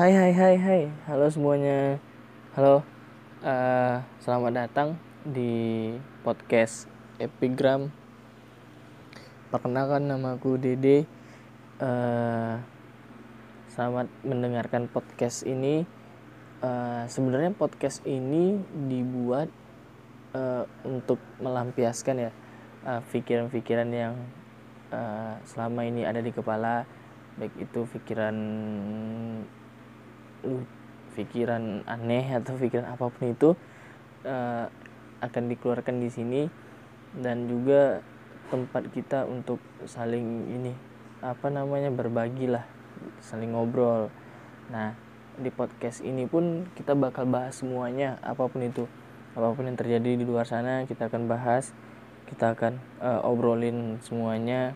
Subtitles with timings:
[0.00, 0.82] Hai hai hai hai,
[1.12, 2.00] halo semuanya.
[2.56, 2.80] Halo,
[3.44, 4.96] uh, selamat datang
[5.28, 5.92] di
[6.24, 6.88] podcast
[7.20, 7.92] Epigram.
[9.52, 11.04] Perkenalkan namaku Dede.
[11.76, 12.64] Uh,
[13.68, 15.84] selamat mendengarkan podcast ini.
[16.64, 18.56] Uh, sebenarnya podcast ini
[18.88, 19.52] dibuat
[20.32, 22.32] uh, untuk melampiaskan ya
[23.12, 24.14] pikiran-pikiran uh, yang
[24.96, 26.88] uh, selama ini ada di kepala
[27.36, 28.36] baik itu pikiran
[31.14, 33.50] pikiran aneh atau pikiran apa pun itu
[34.24, 34.66] uh,
[35.20, 36.42] akan dikeluarkan di sini
[37.18, 38.00] dan juga
[38.50, 40.72] tempat kita untuk saling ini
[41.20, 42.64] apa namanya berbagi lah
[43.20, 44.08] saling ngobrol.
[44.72, 44.96] Nah
[45.36, 48.84] di podcast ini pun kita bakal bahas semuanya apa pun itu.
[49.36, 51.70] Apa pun yang terjadi di luar sana kita akan bahas
[52.26, 54.74] kita akan uh, obrolin semuanya.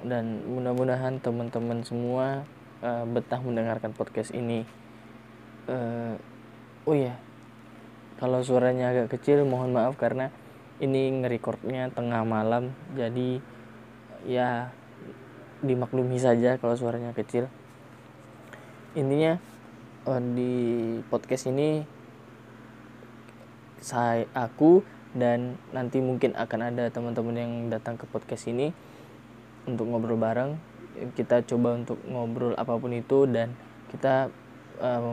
[0.00, 2.48] Dan mudah-mudahan teman-teman semua
[2.84, 4.64] uh, betah mendengarkan podcast ini.
[5.70, 6.16] Uh,
[6.88, 7.16] oh ya,
[8.20, 10.32] kalau suaranya agak kecil mohon maaf karena
[10.80, 13.44] ini ngerekordnya tengah malam jadi
[14.24, 14.72] ya
[15.60, 17.48] dimaklumi saja kalau suaranya kecil.
[18.96, 19.36] Intinya
[20.08, 20.54] uh, di
[21.12, 21.84] podcast ini
[23.80, 24.84] saya aku
[25.16, 28.70] dan nanti mungkin akan ada teman-teman yang datang ke podcast ini
[29.64, 30.69] untuk ngobrol bareng
[31.14, 33.54] kita coba untuk ngobrol apa pun itu dan
[33.90, 34.30] kita
[34.82, 35.12] uh,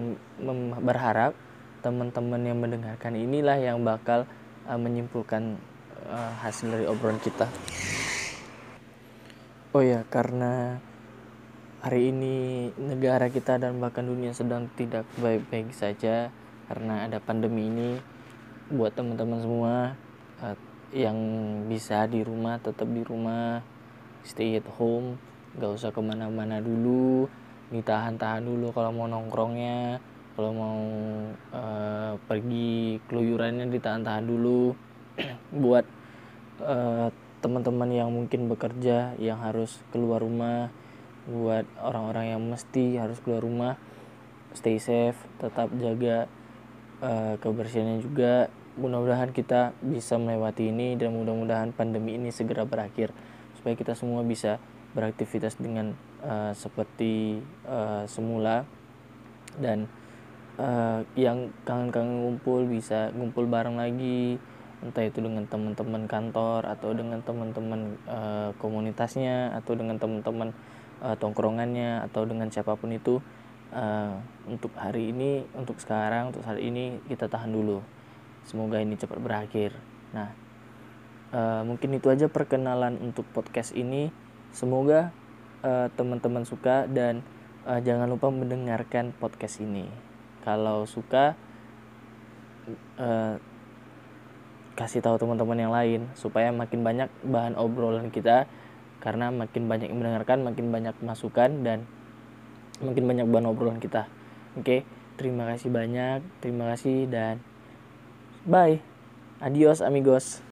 [0.82, 1.38] berharap
[1.86, 4.26] teman-teman yang mendengarkan inilah yang bakal
[4.66, 5.58] uh, menyimpulkan
[6.10, 7.48] uh, hasil dari obrolan kita.
[9.76, 10.82] Oh ya, karena
[11.86, 16.34] hari ini negara kita dan bahkan dunia sedang tidak baik-baik saja
[16.66, 17.92] karena ada pandemi ini.
[18.68, 19.74] Buat teman-teman semua
[20.44, 20.58] uh,
[20.92, 21.16] yang
[21.72, 23.64] bisa di rumah tetap di rumah,
[24.28, 25.16] stay at home
[25.58, 27.26] gak usah ke mana-mana dulu
[27.68, 30.00] ditahan-tahan dulu kalau mau nongkrongnya.
[30.38, 30.82] Kalau mau
[31.50, 34.78] uh, pergi keluyurannya ditahan-tahan dulu.
[35.66, 35.86] Buat
[36.62, 37.10] uh,
[37.42, 40.70] teman-teman yang mungkin bekerja yang harus keluar rumah.
[41.28, 43.76] Buat orang-orang yang mesti harus keluar rumah
[44.56, 46.30] stay safe tetap jaga
[47.02, 48.48] uh, kebersihannya juga.
[48.78, 53.10] Mudah-mudahan kita bisa melewati ini dan mudah-mudahan pandemi ini segera berakhir
[53.58, 54.62] supaya kita semua bisa
[54.98, 55.94] beraktivitas dengan
[56.26, 57.38] uh, seperti
[57.70, 58.66] uh, semula.
[59.62, 59.86] Dan
[60.58, 64.42] uh, yang kangen-kangen ngumpul bisa ngumpul bareng lagi
[64.78, 70.54] entah itu dengan teman-teman kantor atau dengan teman-teman uh, komunitasnya atau dengan teman-teman
[71.02, 73.18] uh, tongkrongannya atau dengan siapa pun itu
[73.74, 74.14] uh,
[74.46, 77.82] untuk hari ini untuk sekarang untuk saat ini kita tahan dulu.
[78.46, 79.74] Semoga ini cepat berakhir.
[80.14, 80.30] Nah
[81.34, 84.14] uh, mungkin itu aja perkenalan untuk podcast ini
[84.52, 85.12] Semoga
[85.64, 87.22] uh, teman-teman suka dan
[87.68, 89.88] uh, jangan lupa mendengarkan podcast ini.
[90.44, 91.36] Kalau suka
[93.00, 93.36] uh,
[94.78, 98.46] kasih tahu teman-teman yang lain supaya makin banyak bahan obrolan kita
[99.02, 101.86] karena makin banyak yang mendengarkan, makin banyak masukan dan
[102.82, 104.06] makin banyak bahan obrolan kita.
[104.58, 104.86] Oke,
[105.18, 107.42] terima kasih banyak, terima kasih dan
[108.46, 108.82] bye.
[109.38, 110.47] Adios amigos.